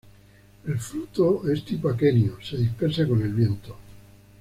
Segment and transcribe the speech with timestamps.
[0.65, 3.77] El fruto es tipo aquenio, se dispersa con el viento.